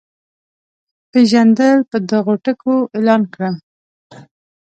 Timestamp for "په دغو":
1.89-2.33